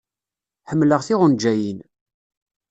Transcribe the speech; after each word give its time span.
Ḥemmleɣ 0.69 1.01
tiɣenjayin. 1.07 1.79